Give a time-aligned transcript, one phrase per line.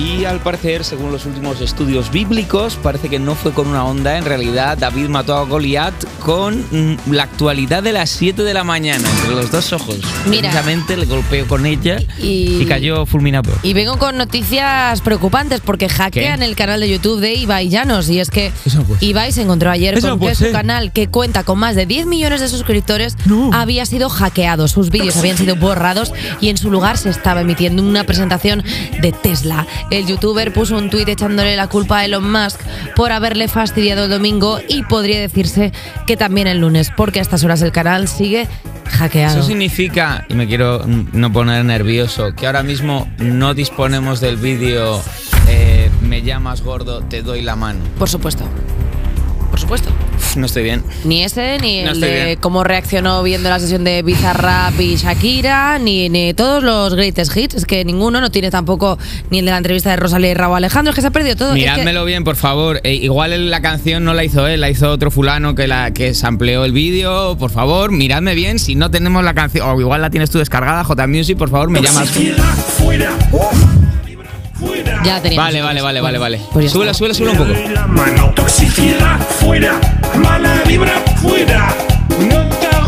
[0.00, 4.16] Y al parecer, según los últimos estudios bíblicos, parece que no fue con una onda.
[4.16, 8.64] En realidad, David mató a Goliat con mm, la actualidad de las 7 de la
[8.64, 9.98] mañana, entre los dos ojos.
[10.26, 10.48] Mira.
[10.50, 13.52] Precisamente le golpeó con ella Y- y, cayó fulminado.
[13.62, 16.44] Y vengo con noticias preocupantes porque hackean ¿Qué?
[16.46, 18.08] el canal de YouTube de Ibai Llanos.
[18.08, 18.86] Y es que no.
[19.00, 21.84] Ibai se encontró ayer Eso con no que su canal, que cuenta con más de
[21.84, 23.50] 10 millones de suscriptores, No.
[23.52, 24.66] había sido hackeado.
[24.66, 28.64] Sus vídeos habían sido borrados y en su lugar se estaba emitiendo una presentación
[29.02, 29.66] de Tesla.
[29.90, 32.60] El youtuber puso un tuit echándole la culpa a Elon Musk
[32.94, 35.72] por haberle fastidiado el domingo y podría decirse
[36.06, 38.46] que también el lunes, porque a estas horas el canal sigue
[38.88, 39.38] hackeado.
[39.38, 45.02] Eso significa, y me quiero no poner nervioso, que ahora mismo no disponemos del vídeo
[45.48, 47.80] eh, Me llamas gordo, te doy la mano.
[47.98, 48.44] Por supuesto.
[49.50, 49.90] Por supuesto.
[50.36, 50.82] No estoy bien.
[51.04, 52.38] Ni ese, ni No el de bien.
[52.40, 57.54] cómo reaccionó viendo la sesión de Bizarrap y Shakira, ni, ni todos los greatest hits.
[57.56, 58.96] Es que ninguno no tiene tampoco
[59.30, 60.90] ni el de la entrevista de Rosalía y Raúl Alejandro.
[60.90, 61.48] Es que se ha perdido todo.
[61.54, 62.80] Es que- Mirádmelo bien, por favor.
[62.84, 66.14] Eh, igual la canción no la hizo él, la hizo otro fulano que la que
[66.14, 67.36] sampleó el vídeo.
[67.36, 68.58] Por favor, miradme bien.
[68.60, 71.70] Si no tenemos la canción, o igual la tienes tú descargada, J Music, por favor,
[71.70, 72.08] me llamas.
[72.78, 73.10] Fuera.
[75.04, 75.36] Ya teníamos.
[75.52, 76.40] Vale, vale, vale, vale, vale.
[76.52, 77.52] Pues Súbela, súbela, súbela un poco.
[77.72, 78.32] La mano.
[78.34, 79.80] Toxicidad fuera.
[80.16, 81.74] Mala vibra fuera.
[82.18, 82.39] No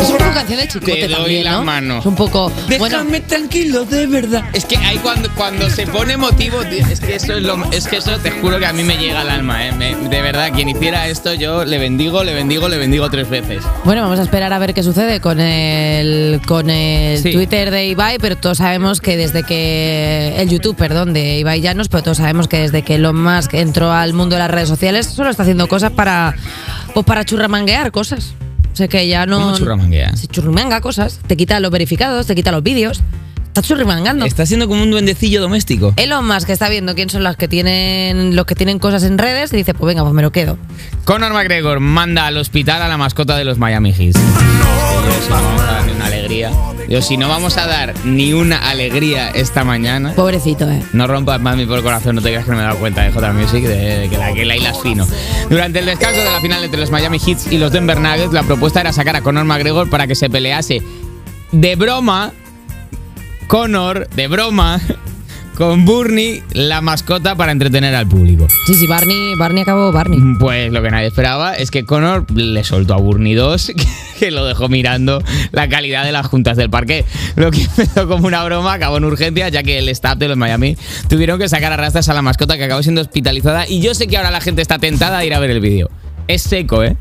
[0.00, 1.64] Es un poco canción de chicote Te doy también, la ¿no?
[1.64, 1.98] mano.
[1.98, 2.50] Es un poco.
[2.78, 4.44] Bueno, Déjame tranquilo, de verdad.
[4.52, 7.96] Es que ahí cuando, cuando se pone emotivo, es que eso es lo, es que
[7.96, 9.72] eso te juro que a mí me llega al alma, ¿eh?
[9.72, 13.64] Me- de verdad, quien hiciera esto, yo le bendigo, le bendigo, le bendigo tres veces.
[13.84, 17.32] bueno, vamos a esperar a ver qué sucede con el, con el Sí.
[17.32, 20.34] Twitter de Ibai, pero todos sabemos que desde que.
[20.36, 23.90] El YouTube, perdón, de Ibai Llanos, pero todos sabemos que desde que Elon Musk entró
[23.92, 26.34] al mundo de las redes sociales, solo está haciendo cosas para.
[26.94, 28.34] Pues para churramanguear cosas.
[28.76, 29.40] O sea que ya no.
[29.40, 30.14] ¿Cómo churramanguea?
[30.16, 31.18] Se churrimanga cosas.
[31.26, 33.00] Te quita los verificados, te quita los vídeos.
[33.46, 34.26] Está churrimangando.
[34.26, 35.94] Está siendo como un duendecillo doméstico.
[35.96, 39.50] Elon Musk está viendo quién son los que tienen los que tienen cosas en redes
[39.54, 40.58] y dice, pues venga, pues me lo quedo.
[41.06, 44.14] Conor McGregor manda al hospital a la mascota de los Miami Heat.
[44.14, 46.50] No dar ni una alegría.
[46.88, 50.12] Yo, si no vamos a dar ni una alegría esta mañana.
[50.14, 50.82] Pobrecito, eh.
[50.92, 53.02] No rompas mami por el corazón, no te creas que no me he dado cuenta
[53.02, 55.06] de J Music, de, de que la que la hilas fino.
[55.50, 58.44] Durante el descanso de la final entre los Miami Heat y los Denver Nuggets, la
[58.44, 60.82] propuesta era sacar a Conor McGregor para que se pelease
[61.52, 62.32] de broma,
[63.48, 64.80] Conor, de broma,
[65.56, 68.46] con Burnie, la mascota para entretener al público.
[68.66, 70.20] Sí, sí, Barney, Barney acabó Barney.
[70.38, 73.72] Pues lo que nadie esperaba es que Conor le soltó a Burnie 2,
[74.18, 75.22] que lo dejó mirando
[75.52, 77.04] la calidad de las juntas del parque.
[77.36, 80.36] Lo que empezó como una broma acabó en urgencia, ya que el staff de los
[80.36, 80.76] Miami
[81.08, 83.66] tuvieron que sacar a rastras a la mascota que acabó siendo hospitalizada.
[83.66, 85.88] Y yo sé que ahora la gente está tentada de ir a ver el vídeo.
[86.28, 86.96] Es seco, ¿eh?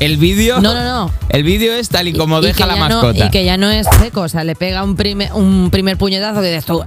[0.00, 0.60] El vídeo.
[0.60, 1.12] No, no, no.
[1.28, 3.26] El vídeo es tal y como Y- deja la no- mascota.
[3.26, 6.40] y que ya no es seco, o sea, le pega un primer, un primer puñetazo
[6.40, 6.82] que dices tú,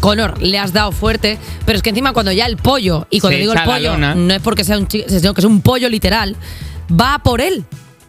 [0.00, 3.36] Conor, le has dado fuerte, pero es que encima cuando ya el pollo, y cuando
[3.36, 5.88] Se digo el pollo, no es porque sea un chico, sino que es un pollo
[5.88, 6.36] literal,
[6.90, 7.64] va por él.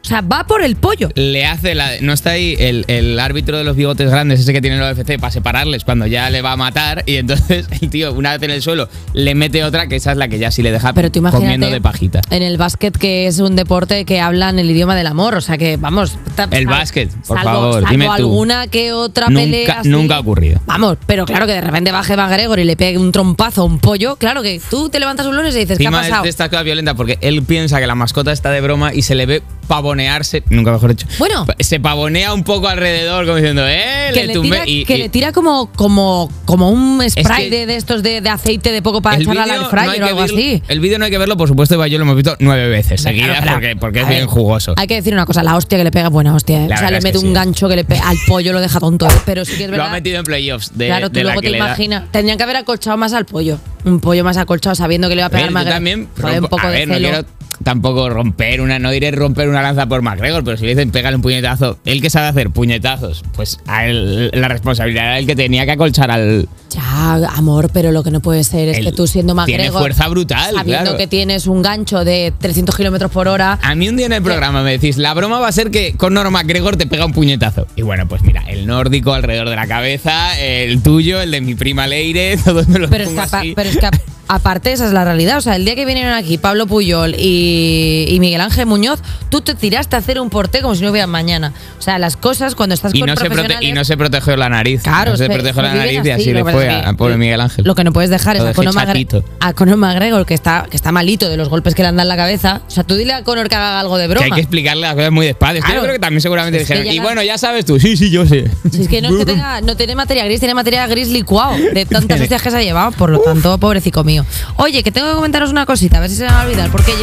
[0.09, 1.09] O sea, va por el pollo.
[1.15, 2.01] le hace la.
[2.01, 5.19] No está ahí el, el árbitro de los bigotes grandes, ese que tiene el UFC,
[5.19, 7.03] para separarles cuando ya le va a matar.
[7.05, 10.17] Y entonces el tío, una vez en el suelo, le mete otra, que esa es
[10.17, 12.21] la que ya sí le deja Pero tú comiendo de pajita.
[12.31, 15.57] en el básquet que es un deporte que hablan el idioma del amor, o sea
[15.57, 16.17] que vamos.
[16.51, 18.11] El básquet, por salvo- favor, salvo dime tú.
[18.11, 19.79] alguna que otra Nunca- pelea.
[19.81, 19.89] así.
[19.89, 20.59] nunca ha ocurrido.
[20.65, 23.79] Vamos, pero claro que de repente baje McGregor y le pegue un trompazo a un
[23.79, 26.23] pollo, claro que tú te levantas un lunes y dices, ¿qué ha Encima es pasado?
[26.23, 29.15] de estas cosas violentas porque él piensa que la mascota está de broma y se
[29.15, 31.07] le ve pavonearse, nunca mejor dicho.
[31.19, 31.45] Bueno.
[31.59, 34.09] Se pavonea un poco alrededor como diciendo, ¡eh!
[34.13, 37.49] que le le tumbé", tira, y- que y- le tira como, como, como un spray
[37.49, 40.01] que- de, de estos de, de aceite de poco para vídeo al no fryer hay
[40.01, 40.63] o algo verlo- así.
[40.67, 43.41] El vídeo no hay que verlo, por supuesto, yo lo hemos visto nueve veces seguidas
[43.41, 43.53] claro.
[43.53, 44.73] porque, porque es ver, bien jugoso.
[44.77, 46.65] Hay que decir una cosa, la hostia que le pega, buena hostia.
[46.65, 46.69] ¿eh?
[46.73, 47.33] O sea, le es mete un sí.
[47.33, 49.07] gancho que le al pollo lo deja tonto.
[49.07, 49.11] ¿eh?
[49.25, 49.87] Pero sí que es Lo verdad.
[49.87, 52.03] ha metido en playoffs de, claro, tú de la luego que te le da- imaginas.
[52.11, 53.59] Tendrían que haber acolchado más al pollo.
[53.85, 55.73] Un pollo más acolchado sabiendo que le iba a A ver, pegar yo McGregor.
[55.75, 57.07] también Joder, un poco a de ver, no celo.
[57.09, 57.25] quiero
[57.63, 61.15] tampoco romper una, no diré romper una lanza por McGregor, pero si le dicen pégale
[61.15, 65.35] un puñetazo, él que sabe hacer puñetazos, pues a él, la responsabilidad era el que
[65.35, 66.47] tenía que acolchar al.
[66.69, 69.81] Ya, amor, pero lo que no puede ser es Él que tú siendo tiene McGregor.
[69.81, 70.97] fuerza brutal, Sabiendo claro.
[70.97, 73.57] que tienes un gancho de 300 kilómetros por hora.
[73.63, 75.93] A mí un día en el programa me decís, la broma va a ser que
[75.97, 77.65] Conor McGregor te pega un puñetazo.
[77.75, 81.55] Y bueno, pues mira, el nórdico alrededor de la cabeza, el tuyo, el de mi
[81.55, 83.53] prima Leire, todos me lo Pero pongo así.
[83.55, 83.89] pero es que
[84.29, 85.37] aparte, esa es la realidad.
[85.37, 88.99] O sea, el día que vinieron aquí Pablo Puyol y, y Miguel Ángel Muñoz,
[89.29, 91.51] tú te tiraste a hacer un porté como si no hubiera mañana.
[91.77, 94.37] O sea, las cosas cuando estás Y con no, se prote- y no se protegió
[94.37, 94.83] la nariz.
[94.83, 96.93] Claro, no se se- protegió la nariz y así, le que fue a, que a
[96.93, 97.65] pobre Miguel Ángel.
[97.65, 101.27] Lo que no puedes dejar es a Conor, a McGregor, que está, que está malito
[101.29, 102.61] de los golpes que le han dado en la cabeza.
[102.67, 104.25] O sea, tú dile a Conor que haga algo de Que broma.
[104.25, 105.55] hay que explicarle las cosas muy despacio.
[105.55, 105.75] Que Claro.
[105.75, 106.87] Yo creo que también seguramente que dijeron.
[106.93, 107.79] Y no- bueno, ya sabes tú.
[107.89, 108.49] Sí, sí, yo sé.
[108.71, 111.55] Si es que no es que tenga, no tiene materia gris, tiene materia gris licuado
[111.57, 114.18] de tantas hostias que se ha llevado, por lo tanto, pobrecico mío.
[114.57, 116.69] Oye, que tengo que comentaros una cosita, a ver si se me va a olvidar,
[116.69, 116.93] porque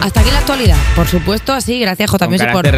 [0.00, 0.76] hasta aquí la actualidad.
[0.96, 2.28] Por supuesto, así, gracias J.
[2.28, 2.66] Music por,